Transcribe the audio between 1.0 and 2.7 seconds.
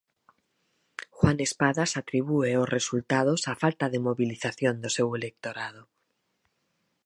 Juan Espadas atribúe